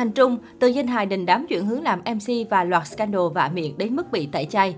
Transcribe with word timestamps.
Thành 0.00 0.12
Trung, 0.12 0.38
từ 0.58 0.66
danh 0.66 0.86
hài 0.86 1.06
đình 1.06 1.26
đám 1.26 1.46
chuyển 1.46 1.66
hướng 1.66 1.82
làm 1.82 2.00
MC 2.00 2.50
và 2.50 2.64
loạt 2.64 2.86
scandal 2.86 3.22
vạ 3.34 3.50
miệng 3.54 3.78
đến 3.78 3.96
mức 3.96 4.12
bị 4.12 4.26
tẩy 4.26 4.44
chay. 4.44 4.76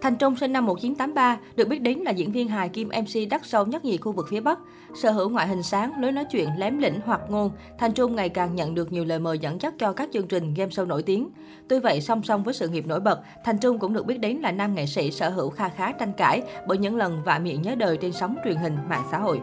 Thành 0.00 0.16
Trung 0.16 0.36
sinh 0.36 0.52
năm 0.52 0.66
1983, 0.66 1.38
được 1.56 1.68
biết 1.68 1.82
đến 1.82 1.98
là 1.98 2.10
diễn 2.10 2.32
viên 2.32 2.48
hài 2.48 2.68
kim 2.68 2.88
MC 2.88 3.30
đắt 3.30 3.46
sâu 3.46 3.66
nhất 3.66 3.84
nhì 3.84 3.96
khu 3.96 4.12
vực 4.12 4.26
phía 4.30 4.40
Bắc. 4.40 4.58
Sở 4.94 5.10
hữu 5.10 5.28
ngoại 5.28 5.48
hình 5.48 5.62
sáng, 5.62 5.92
lối 6.00 6.12
nói 6.12 6.24
chuyện 6.24 6.48
lém 6.58 6.78
lĩnh 6.78 7.00
hoặc 7.04 7.20
ngôn, 7.28 7.50
Thành 7.78 7.92
Trung 7.92 8.16
ngày 8.16 8.28
càng 8.28 8.54
nhận 8.54 8.74
được 8.74 8.92
nhiều 8.92 9.04
lời 9.04 9.18
mời 9.18 9.38
dẫn 9.38 9.60
dắt 9.60 9.74
cho 9.78 9.92
các 9.92 10.08
chương 10.12 10.28
trình 10.28 10.54
game 10.54 10.70
show 10.70 10.86
nổi 10.86 11.02
tiếng. 11.02 11.30
Tuy 11.68 11.78
vậy, 11.78 12.00
song 12.00 12.22
song 12.22 12.42
với 12.42 12.54
sự 12.54 12.68
nghiệp 12.68 12.86
nổi 12.86 13.00
bật, 13.00 13.20
Thành 13.44 13.58
Trung 13.58 13.78
cũng 13.78 13.92
được 13.92 14.06
biết 14.06 14.20
đến 14.20 14.36
là 14.36 14.52
nam 14.52 14.74
nghệ 14.74 14.86
sĩ 14.86 15.10
sở 15.10 15.30
hữu 15.30 15.50
kha 15.50 15.68
khá 15.68 15.92
tranh 15.92 16.12
cãi 16.12 16.42
bởi 16.66 16.78
những 16.78 16.96
lần 16.96 17.22
vạ 17.24 17.38
miệng 17.38 17.62
nhớ 17.62 17.74
đời 17.74 17.96
trên 17.96 18.12
sóng 18.12 18.36
truyền 18.44 18.56
hình, 18.56 18.76
mạng 18.88 19.04
xã 19.10 19.18
hội. 19.18 19.40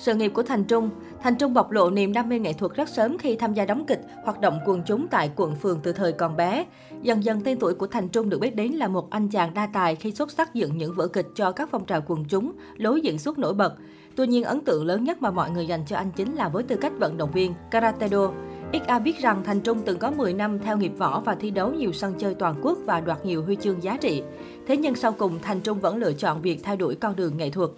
Sự 0.00 0.14
nghiệp 0.14 0.28
của 0.34 0.42
Thành 0.42 0.64
Trung 0.64 0.90
Thành 1.22 1.36
Trung 1.36 1.54
bộc 1.54 1.70
lộ 1.70 1.90
niềm 1.90 2.12
đam 2.12 2.28
mê 2.28 2.38
nghệ 2.38 2.52
thuật 2.52 2.74
rất 2.74 2.88
sớm 2.88 3.18
khi 3.18 3.36
tham 3.36 3.54
gia 3.54 3.64
đóng 3.64 3.84
kịch, 3.86 4.00
hoạt 4.24 4.40
động 4.40 4.58
quần 4.66 4.82
chúng 4.86 5.08
tại 5.08 5.30
quận 5.36 5.54
phường 5.54 5.80
từ 5.82 5.92
thời 5.92 6.12
còn 6.12 6.36
bé. 6.36 6.66
Dần 7.02 7.24
dần 7.24 7.40
tên 7.44 7.58
tuổi 7.58 7.74
của 7.74 7.86
Thành 7.86 8.08
Trung 8.08 8.30
được 8.30 8.38
biết 8.38 8.56
đến 8.56 8.72
là 8.72 8.88
một 8.88 9.10
anh 9.10 9.28
chàng 9.28 9.54
đa 9.54 9.68
tài 9.72 9.96
khi 9.96 10.12
xuất 10.12 10.30
sắc 10.30 10.54
dựng 10.54 10.78
những 10.78 10.92
vở 10.92 11.08
kịch 11.08 11.26
cho 11.34 11.52
các 11.52 11.68
phong 11.72 11.84
trào 11.84 12.02
quần 12.06 12.24
chúng, 12.24 12.52
lối 12.76 13.00
diễn 13.00 13.18
xuất 13.18 13.38
nổi 13.38 13.54
bật. 13.54 13.74
Tuy 14.16 14.26
nhiên, 14.26 14.44
ấn 14.44 14.60
tượng 14.60 14.86
lớn 14.86 15.04
nhất 15.04 15.22
mà 15.22 15.30
mọi 15.30 15.50
người 15.50 15.66
dành 15.66 15.84
cho 15.86 15.96
anh 15.96 16.10
chính 16.16 16.34
là 16.34 16.48
với 16.48 16.62
tư 16.62 16.76
cách 16.76 16.92
vận 16.98 17.16
động 17.16 17.30
viên, 17.30 17.54
Karate 17.70 18.08
Do. 18.08 18.32
XA 18.86 18.98
biết 18.98 19.18
rằng 19.18 19.42
Thành 19.44 19.60
Trung 19.60 19.78
từng 19.84 19.98
có 19.98 20.10
10 20.10 20.32
năm 20.32 20.58
theo 20.58 20.76
nghiệp 20.76 20.92
võ 20.98 21.20
và 21.20 21.34
thi 21.34 21.50
đấu 21.50 21.72
nhiều 21.72 21.92
sân 21.92 22.14
chơi 22.18 22.34
toàn 22.34 22.60
quốc 22.62 22.78
và 22.86 23.00
đoạt 23.00 23.26
nhiều 23.26 23.42
huy 23.44 23.56
chương 23.56 23.82
giá 23.82 23.96
trị. 23.96 24.22
Thế 24.66 24.76
nhưng 24.76 24.94
sau 24.94 25.12
cùng, 25.12 25.38
Thành 25.42 25.60
Trung 25.60 25.80
vẫn 25.80 25.96
lựa 25.96 26.12
chọn 26.12 26.42
việc 26.42 26.64
thay 26.64 26.76
đổi 26.76 26.94
con 26.94 27.16
đường 27.16 27.36
nghệ 27.36 27.50
thuật. 27.50 27.70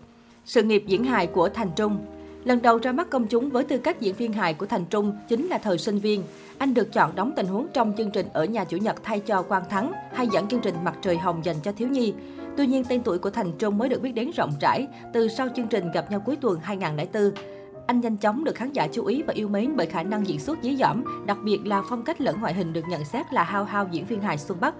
Sự 0.44 0.62
nghiệp 0.62 0.84
diễn 0.86 1.04
hài 1.04 1.26
của 1.26 1.48
Thành 1.48 1.70
Trung 1.76 1.98
Lần 2.44 2.62
đầu 2.62 2.78
ra 2.78 2.92
mắt 2.92 3.10
công 3.10 3.26
chúng 3.26 3.50
với 3.50 3.64
tư 3.64 3.78
cách 3.78 4.00
diễn 4.00 4.14
viên 4.14 4.32
hài 4.32 4.54
của 4.54 4.66
Thành 4.66 4.84
Trung 4.84 5.16
chính 5.28 5.46
là 5.46 5.58
thời 5.58 5.78
sinh 5.78 5.98
viên. 5.98 6.22
Anh 6.58 6.74
được 6.74 6.92
chọn 6.92 7.14
đóng 7.14 7.32
tình 7.36 7.46
huống 7.46 7.66
trong 7.72 7.92
chương 7.98 8.10
trình 8.10 8.26
Ở 8.32 8.44
nhà 8.44 8.64
chủ 8.64 8.76
nhật 8.76 8.96
thay 9.02 9.20
cho 9.20 9.42
Quang 9.42 9.68
Thắng 9.68 9.92
hay 10.12 10.28
dẫn 10.32 10.48
chương 10.48 10.60
trình 10.60 10.74
Mặt 10.84 10.94
trời 11.02 11.16
hồng 11.18 11.44
dành 11.44 11.56
cho 11.62 11.72
thiếu 11.72 11.88
nhi. 11.88 12.12
Tuy 12.56 12.66
nhiên, 12.66 12.84
tên 12.84 13.02
tuổi 13.02 13.18
của 13.18 13.30
Thành 13.30 13.52
Trung 13.58 13.78
mới 13.78 13.88
được 13.88 14.02
biết 14.02 14.12
đến 14.12 14.30
rộng 14.36 14.52
rãi 14.60 14.88
từ 15.12 15.28
sau 15.28 15.48
chương 15.56 15.66
trình 15.66 15.90
Gặp 15.92 16.10
nhau 16.10 16.20
cuối 16.20 16.36
tuần 16.36 16.60
2004. 16.62 17.30
Anh 17.86 18.00
nhanh 18.00 18.16
chóng 18.16 18.44
được 18.44 18.54
khán 18.54 18.72
giả 18.72 18.88
chú 18.92 19.04
ý 19.04 19.22
và 19.22 19.34
yêu 19.34 19.48
mến 19.48 19.76
bởi 19.76 19.86
khả 19.86 20.02
năng 20.02 20.26
diễn 20.26 20.40
xuất 20.40 20.58
dí 20.62 20.76
dỏm, 20.76 21.04
đặc 21.26 21.38
biệt 21.44 21.58
là 21.64 21.82
phong 21.90 22.04
cách 22.04 22.20
lẫn 22.20 22.40
ngoại 22.40 22.54
hình 22.54 22.72
được 22.72 22.88
nhận 22.88 23.04
xét 23.04 23.32
là 23.32 23.42
hao 23.42 23.64
hao 23.64 23.88
diễn 23.90 24.06
viên 24.06 24.20
hài 24.20 24.38
Xuân 24.38 24.58
Bắc. 24.60 24.74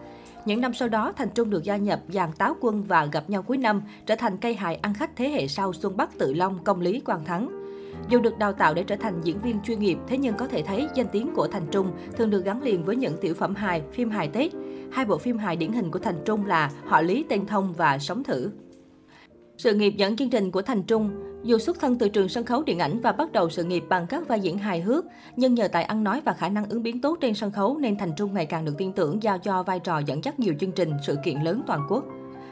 Những 0.44 0.60
năm 0.60 0.74
sau 0.74 0.88
đó, 0.88 1.12
Thành 1.16 1.28
Trung 1.34 1.50
được 1.50 1.64
gia 1.64 1.76
nhập 1.76 2.00
dàn 2.08 2.32
Táo 2.32 2.56
Quân 2.60 2.82
và 2.82 3.06
gặp 3.06 3.30
nhau 3.30 3.42
cuối 3.42 3.56
năm, 3.56 3.82
trở 4.06 4.14
thành 4.16 4.36
cây 4.36 4.54
hài 4.54 4.76
ăn 4.76 4.94
khách 4.94 5.16
thế 5.16 5.28
hệ 5.28 5.48
sau 5.48 5.72
Xuân 5.72 5.96
Bắc 5.96 6.18
Tự 6.18 6.34
Long, 6.34 6.64
Công 6.64 6.80
Lý, 6.80 7.00
Quang 7.00 7.24
Thắng. 7.24 7.62
Dù 8.08 8.20
được 8.20 8.38
đào 8.38 8.52
tạo 8.52 8.74
để 8.74 8.82
trở 8.82 8.96
thành 8.96 9.20
diễn 9.24 9.38
viên 9.38 9.60
chuyên 9.60 9.78
nghiệp, 9.78 9.98
thế 10.06 10.18
nhưng 10.18 10.34
có 10.34 10.46
thể 10.46 10.62
thấy 10.62 10.88
danh 10.94 11.06
tiếng 11.12 11.34
của 11.34 11.46
Thành 11.46 11.66
Trung 11.70 11.92
thường 12.16 12.30
được 12.30 12.44
gắn 12.44 12.62
liền 12.62 12.84
với 12.84 12.96
những 12.96 13.16
tiểu 13.20 13.34
phẩm 13.34 13.54
hài, 13.54 13.82
phim 13.92 14.10
hài 14.10 14.28
Tết. 14.28 14.52
Hai 14.92 15.04
bộ 15.04 15.18
phim 15.18 15.38
hài 15.38 15.56
điển 15.56 15.72
hình 15.72 15.90
của 15.90 15.98
Thành 15.98 16.22
Trung 16.24 16.46
là 16.46 16.70
Họ 16.86 17.00
Lý 17.00 17.24
Tên 17.28 17.46
Thông 17.46 17.72
và 17.72 17.98
Sống 17.98 18.24
Thử. 18.24 18.50
Sự 19.62 19.74
nghiệp 19.74 19.94
dẫn 19.96 20.16
chương 20.16 20.30
trình 20.30 20.50
của 20.50 20.62
Thành 20.62 20.82
Trung 20.82 21.10
dù 21.42 21.58
xuất 21.58 21.80
thân 21.80 21.98
từ 21.98 22.08
trường 22.08 22.28
sân 22.28 22.44
khấu 22.44 22.62
điện 22.62 22.78
ảnh 22.78 23.00
và 23.00 23.12
bắt 23.12 23.32
đầu 23.32 23.50
sự 23.50 23.64
nghiệp 23.64 23.84
bằng 23.88 24.06
các 24.06 24.28
vai 24.28 24.40
diễn 24.40 24.58
hài 24.58 24.80
hước, 24.80 25.04
nhưng 25.36 25.54
nhờ 25.54 25.68
tài 25.68 25.84
ăn 25.84 26.04
nói 26.04 26.20
và 26.24 26.32
khả 26.32 26.48
năng 26.48 26.68
ứng 26.68 26.82
biến 26.82 27.00
tốt 27.00 27.18
trên 27.20 27.34
sân 27.34 27.50
khấu 27.50 27.78
nên 27.78 27.98
Thành 27.98 28.12
Trung 28.16 28.34
ngày 28.34 28.46
càng 28.46 28.64
được 28.64 28.74
tin 28.78 28.92
tưởng 28.92 29.22
giao 29.22 29.38
cho 29.38 29.62
vai 29.62 29.80
trò 29.80 29.98
dẫn 29.98 30.24
dắt 30.24 30.40
nhiều 30.40 30.54
chương 30.60 30.72
trình, 30.72 30.92
sự 31.06 31.16
kiện 31.24 31.40
lớn 31.40 31.62
toàn 31.66 31.86
quốc. 31.88 32.04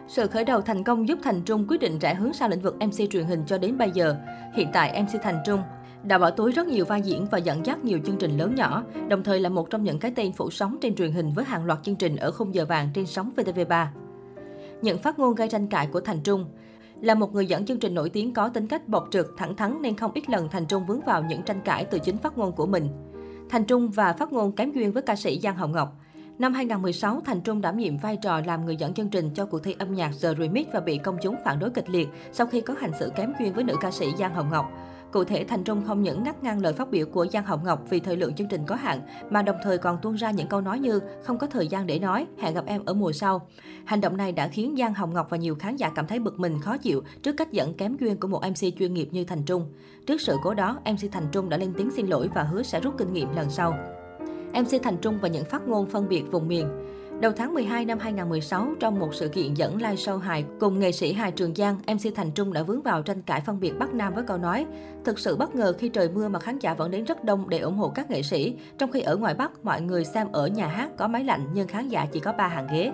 Sự 0.08 0.27
khởi 0.27 0.44
đầu 0.44 0.61
thành 0.61 0.84
công 0.84 1.08
giúp 1.08 1.19
Thành 1.22 1.42
Trung 1.42 1.66
quyết 1.69 1.81
định 1.81 1.98
rẽ 1.98 2.14
hướng 2.14 2.33
sang 2.33 2.50
lĩnh 2.50 2.61
vực 2.61 2.77
MC 2.77 3.11
truyền 3.11 3.25
hình 3.25 3.42
cho 3.47 3.58
đến 3.58 3.78
bây 3.78 3.91
giờ. 3.91 4.16
Hiện 4.55 4.69
tại 4.72 5.03
MC 5.03 5.22
Thành 5.22 5.38
Trung 5.47 5.61
đã 6.03 6.19
bỏ 6.19 6.31
túi 6.31 6.53
rất 6.53 6.66
nhiều 6.66 6.84
vai 6.84 7.03
diễn 7.03 7.27
và 7.31 7.38
dẫn 7.38 7.66
dắt 7.66 7.84
nhiều 7.84 7.98
chương 8.06 8.19
trình 8.19 8.38
lớn 8.38 8.55
nhỏ, 8.55 8.84
đồng 9.08 9.22
thời 9.22 9.41
là 9.41 9.48
một 9.48 9.70
trong 9.70 9.84
những 9.84 9.98
cái 9.98 10.12
tên 10.16 10.33
phủ 10.33 10.50
sóng 10.50 10.77
trên 10.81 10.94
truyền 10.94 11.12
hình 11.12 11.33
với 11.33 11.44
hàng 11.44 11.64
loạt 11.64 11.78
chương 11.83 11.97
trình 11.97 12.16
ở 12.16 12.31
khung 12.31 12.55
giờ 12.55 12.64
vàng 12.64 12.88
trên 12.94 13.06
sóng 13.06 13.31
VTV3. 13.36 13.86
Những 14.83 14.98
phát 14.98 15.19
ngôn 15.19 15.34
gây 15.34 15.48
tranh 15.48 15.66
cãi 15.66 15.86
của 15.86 16.00
Thành 16.00 16.20
Trung 16.20 16.44
là 17.00 17.15
một 17.15 17.34
người 17.34 17.47
dẫn 17.47 17.66
chương 17.66 17.78
trình 17.78 17.94
nổi 17.94 18.11
tiếng 18.11 18.34
có 18.34 18.49
tính 18.49 18.66
cách 18.66 18.88
bộc 18.88 19.09
trực, 19.11 19.34
thẳng 19.37 19.56
thắn 19.56 19.83
nên 19.83 19.97
không 19.97 20.11
ít 20.15 20.31
lần 20.31 20.49
Thành 20.49 20.66
Trung 20.66 20.87
vướng 20.87 21.00
vào 21.00 21.22
những 21.22 21.43
tranh 21.43 21.61
cãi 21.65 21.84
từ 21.84 21.99
chính 21.99 22.19
phát 22.19 22.38
ngôn 22.38 22.53
của 22.53 22.66
mình. 22.66 22.88
Thành 23.49 23.65
Trung 23.65 23.91
và 23.91 24.12
phát 24.12 24.33
ngôn 24.33 24.53
kém 24.53 24.72
duyên 24.72 24.93
với 24.93 25.03
ca 25.03 25.16
sĩ 25.16 25.41
Giang 25.43 25.56
Hồng 25.56 25.72
Ngọc. 25.72 25.97
Năm 26.38 26.55
2016, 26.55 27.21
Thành 27.25 27.41
Trung 27.41 27.61
đảm 27.61 27.77
nhiệm 27.77 27.99
vai 27.99 28.16
trò 28.16 28.41
làm 28.47 28.65
người 28.65 28.77
dẫn 28.77 28.94
chương 28.94 29.09
trình 29.09 29.31
cho 29.34 29.47
cuộc 29.47 29.59
thi 29.59 29.77
âm 29.78 29.94
nhạc 29.94 30.11
The 30.22 30.28
Remix 30.38 30.66
và 30.72 30.81
bị 30.81 30.99
công 30.99 31.16
chúng 31.22 31.37
phản 31.44 31.59
đối 31.59 31.71
kịch 31.71 31.91
liệt 31.91 32.09
sau 32.33 32.47
khi 32.47 32.61
có 32.61 32.75
hành 32.78 32.93
xử 33.00 33.12
kém 33.17 33.32
duyên 33.38 33.53
với 33.53 33.65
nữ 33.65 33.75
ca 33.81 33.91
sĩ 33.91 34.06
Giang 34.19 34.34
Hồng 34.34 34.50
Ngọc. 34.50 34.72
Cụ 35.12 35.25
thể, 35.25 35.44
Thành 35.44 35.65
Trung 35.65 35.82
không 35.87 36.03
những 36.03 36.22
ngắt 36.22 36.43
ngang 36.44 36.60
lời 36.60 36.72
phát 36.72 36.91
biểu 36.91 37.06
của 37.06 37.26
Giang 37.32 37.44
Hồng 37.44 37.65
Ngọc 37.65 37.82
vì 37.91 38.00
thời 38.00 38.16
lượng 38.16 38.34
chương 38.34 38.48
trình 38.48 38.62
có 38.66 38.75
hạn, 38.75 39.00
mà 39.31 39.43
đồng 39.43 39.56
thời 39.62 39.78
còn 39.78 39.98
tuôn 40.03 40.15
ra 40.15 40.31
những 40.31 40.47
câu 40.47 40.60
nói 40.60 40.78
như 40.78 41.00
không 41.22 41.38
có 41.38 41.47
thời 41.47 41.69
gian 41.69 41.87
để 41.87 41.98
nói, 41.98 42.26
hẹn 42.38 42.54
gặp 42.54 42.65
em 42.66 42.84
ở 42.84 42.94
mùa 42.94 43.12
sau. 43.12 43.49
Hành 43.84 44.00
động 44.00 44.16
này 44.16 44.32
đã 44.32 44.49
khiến 44.49 44.75
Giang 44.78 44.94
Hồng 44.94 45.15
Ngọc 45.15 45.31
và 45.31 45.37
nhiều 45.37 45.54
khán 45.54 45.76
giả 45.76 45.91
cảm 45.94 46.06
thấy 46.06 46.19
bực 46.19 46.38
mình 46.38 46.60
khó 46.60 46.76
chịu 46.76 47.03
trước 47.22 47.32
cách 47.37 47.53
dẫn 47.53 47.75
kém 47.75 47.97
duyên 48.00 48.16
của 48.16 48.28
một 48.28 48.41
MC 48.49 48.78
chuyên 48.78 48.94
nghiệp 48.94 49.09
như 49.12 49.25
Thành 49.25 49.43
Trung. 49.43 49.66
Trước 50.06 50.20
sự 50.20 50.37
cố 50.43 50.54
đó, 50.54 50.78
MC 50.84 51.12
Thành 51.12 51.26
Trung 51.32 51.49
đã 51.49 51.56
lên 51.56 51.72
tiếng 51.76 51.91
xin 51.91 52.06
lỗi 52.06 52.28
và 52.34 52.43
hứa 52.43 52.62
sẽ 52.62 52.81
rút 52.81 52.94
kinh 52.99 53.12
nghiệm 53.12 53.37
lần 53.37 53.50
sau. 53.50 53.75
MC 54.53 54.82
Thành 54.82 54.97
Trung 54.97 55.19
và 55.22 55.28
những 55.28 55.44
phát 55.44 55.69
ngôn 55.69 55.87
phân 55.87 56.09
biệt 56.09 56.22
vùng 56.31 56.49
miền. 56.49 56.69
Đầu 57.20 57.32
tháng 57.32 57.54
12 57.54 57.84
năm 57.84 57.98
2016, 57.98 58.75
trong 58.81 58.98
một 58.98 59.14
sự 59.14 59.28
kiện 59.28 59.54
dẫn 59.54 59.76
live 59.76 59.94
show 59.94 60.19
hài 60.19 60.44
cùng 60.60 60.78
nghệ 60.78 60.92
sĩ 60.92 61.12
hài 61.12 61.32
Trường 61.32 61.54
Giang, 61.54 61.78
MC 61.86 62.14
Thành 62.14 62.31
Trung 62.31 62.53
đã 62.53 62.62
vướng 62.62 62.82
vào 62.82 63.03
tranh 63.03 63.22
cãi 63.22 63.41
phân 63.41 63.60
biệt 63.60 63.72
Bắc 63.78 63.94
Nam 63.94 64.14
với 64.14 64.25
câu 64.26 64.38
nói 64.38 64.66
Thực 65.04 65.19
sự 65.19 65.36
bất 65.36 65.54
ngờ 65.54 65.72
khi 65.78 65.88
trời 65.88 66.08
mưa 66.08 66.28
mà 66.28 66.38
khán 66.38 66.58
giả 66.58 66.75
vẫn 66.75 66.91
đến 66.91 67.04
rất 67.04 67.25
đông 67.25 67.48
để 67.48 67.58
ủng 67.58 67.76
hộ 67.76 67.88
các 67.88 68.10
nghệ 68.10 68.22
sĩ, 68.22 68.54
trong 68.78 68.92
khi 68.92 69.00
ở 69.00 69.16
ngoài 69.16 69.34
Bắc, 69.34 69.64
mọi 69.64 69.81
người 69.81 70.04
xem 70.04 70.32
ở 70.32 70.47
nhà 70.47 70.66
hát 70.66 70.91
có 70.97 71.08
máy 71.08 71.25
lạnh 71.25 71.47
nhưng 71.54 71.69
khán 71.69 71.88
giả 71.88 72.06
chỉ 72.12 72.20
có 72.20 72.32
3 72.32 72.48
hàng 72.48 72.69
ghế. 72.72 72.92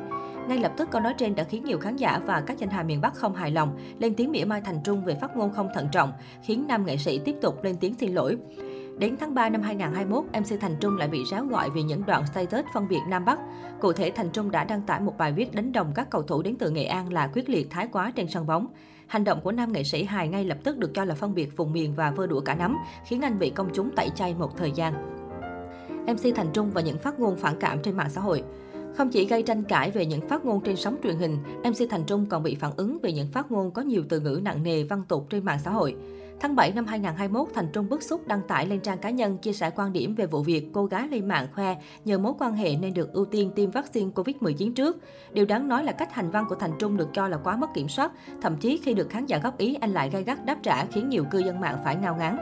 Ngay 0.48 0.58
lập 0.58 0.72
tức 0.76 0.88
câu 0.90 1.00
nói 1.00 1.14
trên 1.18 1.34
đã 1.34 1.44
khiến 1.44 1.64
nhiều 1.64 1.78
khán 1.78 1.96
giả 1.96 2.20
và 2.26 2.40
các 2.46 2.58
danh 2.58 2.70
hài 2.70 2.84
miền 2.84 3.00
Bắc 3.00 3.14
không 3.14 3.34
hài 3.34 3.50
lòng, 3.50 3.78
lên 3.98 4.14
tiếng 4.14 4.30
mỉa 4.30 4.44
mai 4.44 4.60
Thành 4.60 4.80
Trung 4.84 5.04
về 5.04 5.14
phát 5.14 5.36
ngôn 5.36 5.52
không 5.52 5.68
thận 5.74 5.88
trọng, 5.92 6.12
khiến 6.42 6.64
nam 6.68 6.86
nghệ 6.86 6.96
sĩ 6.96 7.18
tiếp 7.18 7.36
tục 7.42 7.64
lên 7.64 7.76
tiếng 7.80 7.94
xin 7.94 8.14
lỗi. 8.14 8.36
Đến 8.98 9.16
tháng 9.20 9.34
3 9.34 9.48
năm 9.48 9.62
2021, 9.62 10.24
MC 10.24 10.60
Thành 10.60 10.76
Trung 10.80 10.96
lại 10.96 11.08
bị 11.08 11.24
ráo 11.30 11.44
gọi 11.44 11.70
vì 11.70 11.82
những 11.82 12.02
đoạn 12.06 12.26
status 12.26 12.64
phân 12.74 12.88
biệt 12.88 13.00
Nam 13.08 13.24
Bắc. 13.24 13.38
Cụ 13.80 13.92
thể, 13.92 14.10
Thành 14.10 14.30
Trung 14.30 14.50
đã 14.50 14.64
đăng 14.64 14.82
tải 14.82 15.00
một 15.00 15.18
bài 15.18 15.32
viết 15.32 15.54
đánh 15.54 15.72
đồng 15.72 15.92
các 15.94 16.10
cầu 16.10 16.22
thủ 16.22 16.42
đến 16.42 16.56
từ 16.58 16.70
Nghệ 16.70 16.84
An 16.84 17.12
là 17.12 17.30
quyết 17.34 17.48
liệt 17.48 17.70
thái 17.70 17.88
quá 17.92 18.12
trên 18.16 18.28
sân 18.28 18.46
bóng. 18.46 18.66
Hành 19.06 19.24
động 19.24 19.40
của 19.44 19.52
nam 19.52 19.72
nghệ 19.72 19.84
sĩ 19.84 20.04
hài 20.04 20.28
ngay 20.28 20.44
lập 20.44 20.58
tức 20.64 20.78
được 20.78 20.94
cho 20.94 21.04
là 21.04 21.14
phân 21.14 21.34
biệt 21.34 21.56
vùng 21.56 21.72
miền 21.72 21.94
và 21.94 22.10
vơ 22.10 22.26
đũa 22.26 22.40
cả 22.40 22.54
nắm, 22.54 22.78
khiến 23.06 23.22
anh 23.22 23.38
bị 23.38 23.50
công 23.50 23.68
chúng 23.74 23.90
tẩy 23.90 24.10
chay 24.14 24.34
một 24.34 24.56
thời 24.56 24.72
gian. 24.72 24.94
MC 26.06 26.36
Thành 26.36 26.50
Trung 26.52 26.70
và 26.70 26.80
những 26.80 26.98
phát 26.98 27.20
ngôn 27.20 27.36
phản 27.36 27.60
cảm 27.60 27.78
trên 27.82 27.96
mạng 27.96 28.10
xã 28.10 28.20
hội. 28.20 28.42
Không 28.96 29.10
chỉ 29.10 29.26
gây 29.26 29.42
tranh 29.42 29.62
cãi 29.62 29.90
về 29.90 30.06
những 30.06 30.28
phát 30.28 30.44
ngôn 30.44 30.60
trên 30.60 30.76
sóng 30.76 30.96
truyền 31.02 31.16
hình, 31.16 31.38
MC 31.64 31.90
Thành 31.90 32.04
Trung 32.06 32.26
còn 32.26 32.42
bị 32.42 32.54
phản 32.54 32.72
ứng 32.76 32.98
về 33.02 33.12
những 33.12 33.28
phát 33.32 33.52
ngôn 33.52 33.70
có 33.70 33.82
nhiều 33.82 34.02
từ 34.08 34.20
ngữ 34.20 34.40
nặng 34.42 34.62
nề 34.62 34.82
văn 34.82 35.02
tục 35.08 35.26
trên 35.30 35.44
mạng 35.44 35.58
xã 35.64 35.70
hội. 35.70 35.96
Tháng 36.40 36.56
7 36.56 36.72
năm 36.72 36.86
2021, 36.86 37.48
Thành 37.54 37.68
Trung 37.72 37.88
bức 37.88 38.02
xúc 38.02 38.26
đăng 38.26 38.42
tải 38.48 38.66
lên 38.66 38.80
trang 38.80 38.98
cá 38.98 39.10
nhân 39.10 39.38
chia 39.38 39.52
sẻ 39.52 39.70
quan 39.76 39.92
điểm 39.92 40.14
về 40.14 40.26
vụ 40.26 40.42
việc 40.42 40.68
cô 40.72 40.86
gái 40.86 41.08
lên 41.08 41.28
mạng 41.28 41.46
khoe 41.54 41.76
nhờ 42.04 42.18
mối 42.18 42.32
quan 42.38 42.52
hệ 42.52 42.76
nên 42.76 42.94
được 42.94 43.12
ưu 43.12 43.24
tiên 43.24 43.50
tiêm 43.54 43.70
vaccine 43.70 44.10
Covid-19 44.14 44.72
trước. 44.72 44.96
Điều 45.32 45.46
đáng 45.46 45.68
nói 45.68 45.84
là 45.84 45.92
cách 45.92 46.14
hành 46.14 46.30
văn 46.30 46.44
của 46.48 46.54
Thành 46.54 46.72
Trung 46.78 46.96
được 46.96 47.08
cho 47.12 47.28
là 47.28 47.36
quá 47.36 47.56
mất 47.56 47.74
kiểm 47.74 47.88
soát, 47.88 48.12
thậm 48.42 48.56
chí 48.56 48.80
khi 48.84 48.94
được 48.94 49.10
khán 49.10 49.26
giả 49.26 49.38
góp 49.38 49.58
ý 49.58 49.74
anh 49.74 49.90
lại 49.90 50.10
gay 50.10 50.22
gắt 50.22 50.44
đáp 50.44 50.58
trả 50.62 50.84
khiến 50.84 51.08
nhiều 51.08 51.24
cư 51.30 51.38
dân 51.38 51.60
mạng 51.60 51.78
phải 51.84 51.96
ngao 51.96 52.16
ngán. 52.16 52.36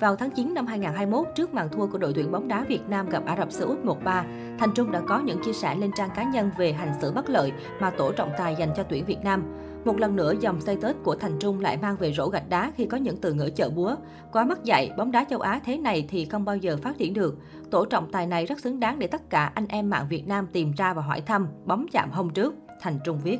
Vào 0.00 0.16
tháng 0.16 0.30
9 0.30 0.54
năm 0.54 0.66
2021, 0.66 1.26
trước 1.34 1.54
màn 1.54 1.68
thua 1.68 1.86
của 1.86 1.98
đội 1.98 2.12
tuyển 2.12 2.32
bóng 2.32 2.48
đá 2.48 2.64
Việt 2.68 2.88
Nam 2.88 3.08
gặp 3.08 3.24
Ả 3.26 3.36
Rập 3.36 3.52
Xê 3.52 3.64
Út 3.64 3.84
1-3, 3.84 4.22
Thành 4.58 4.70
Trung 4.74 4.92
đã 4.92 5.00
có 5.00 5.18
những 5.18 5.42
chia 5.44 5.52
sẻ 5.52 5.76
lên 5.76 5.90
trang 5.96 6.10
cá 6.16 6.24
nhân 6.24 6.50
về 6.58 6.72
hành 6.72 6.92
xử 7.00 7.12
bất 7.12 7.30
lợi 7.30 7.52
mà 7.80 7.90
tổ 7.90 8.12
trọng 8.12 8.30
tài 8.38 8.56
dành 8.58 8.70
cho 8.76 8.82
tuyển 8.82 9.04
Việt 9.04 9.18
Nam. 9.24 9.44
Một 9.84 9.98
lần 9.98 10.16
nữa, 10.16 10.34
dòng 10.40 10.60
status 10.60 10.96
của 11.02 11.14
Thành 11.14 11.38
Trung 11.38 11.60
lại 11.60 11.76
mang 11.76 11.96
về 11.96 12.12
rổ 12.12 12.28
gạch 12.28 12.48
đá 12.48 12.72
khi 12.76 12.86
có 12.86 12.96
những 12.96 13.16
từ 13.16 13.32
ngữ 13.32 13.50
chợ 13.56 13.70
búa. 13.70 13.94
Quá 14.32 14.44
mất 14.44 14.64
dạy, 14.64 14.90
bóng 14.96 15.12
đá 15.12 15.24
châu 15.30 15.40
Á 15.40 15.60
thế 15.64 15.78
này 15.78 16.06
thì 16.08 16.24
không 16.24 16.44
bao 16.44 16.56
giờ 16.56 16.76
phát 16.76 16.98
triển 16.98 17.14
được. 17.14 17.38
Tổ 17.70 17.84
trọng 17.84 18.12
tài 18.12 18.26
này 18.26 18.46
rất 18.46 18.60
xứng 18.60 18.80
đáng 18.80 18.98
để 18.98 19.06
tất 19.06 19.30
cả 19.30 19.52
anh 19.54 19.66
em 19.68 19.90
mạng 19.90 20.06
Việt 20.08 20.28
Nam 20.28 20.46
tìm 20.52 20.72
ra 20.72 20.94
và 20.94 21.02
hỏi 21.02 21.20
thăm, 21.20 21.48
bóng 21.64 21.86
chạm 21.92 22.10
hôm 22.10 22.30
trước. 22.30 22.54
Thành 22.80 22.98
Trung 23.04 23.20
viết. 23.24 23.38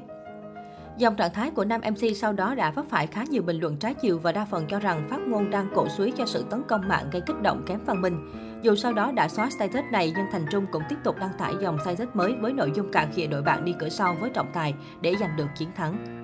Dòng 0.98 1.16
trạng 1.16 1.32
thái 1.34 1.50
của 1.50 1.64
nam 1.64 1.80
MC 1.90 2.16
sau 2.16 2.32
đó 2.32 2.54
đã 2.54 2.70
vấp 2.70 2.84
phải 2.88 3.06
khá 3.06 3.24
nhiều 3.30 3.42
bình 3.42 3.60
luận 3.60 3.76
trái 3.76 3.94
chiều 3.94 4.18
và 4.18 4.32
đa 4.32 4.44
phần 4.44 4.66
cho 4.68 4.78
rằng 4.78 5.06
phát 5.10 5.20
ngôn 5.20 5.50
đang 5.50 5.68
cổ 5.74 5.88
suý 5.88 6.12
cho 6.16 6.26
sự 6.26 6.44
tấn 6.50 6.62
công 6.68 6.88
mạng 6.88 7.08
gây 7.12 7.22
kích 7.26 7.42
động 7.42 7.62
kém 7.66 7.84
văn 7.86 8.02
minh. 8.02 8.30
Dù 8.62 8.74
sau 8.74 8.92
đó 8.92 9.12
đã 9.12 9.28
xóa 9.28 9.50
status 9.50 9.84
này, 9.92 10.12
nhưng 10.16 10.26
Thành 10.32 10.46
Trung 10.50 10.66
cũng 10.72 10.82
tiếp 10.88 10.96
tục 11.04 11.16
đăng 11.20 11.32
tải 11.38 11.52
dòng 11.60 11.78
status 11.84 12.08
mới 12.14 12.32
với 12.40 12.52
nội 12.52 12.72
dung 12.74 12.92
cạn 12.92 13.12
khịa 13.14 13.26
đội 13.26 13.42
bạn 13.42 13.64
đi 13.64 13.74
cửa 13.78 13.88
sau 13.88 14.16
với 14.20 14.30
trọng 14.30 14.50
tài 14.52 14.74
để 15.00 15.14
giành 15.20 15.36
được 15.36 15.48
chiến 15.56 15.68
thắng. 15.76 16.23